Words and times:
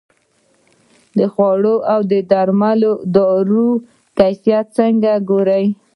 د 1.17 1.19
خوړو 1.33 1.75
او 1.93 1.99
درملو 2.31 2.93
اداره 3.05 3.67
کیفیت 4.17 4.65
څنګه 4.77 5.11
ګوري؟ 5.29 5.65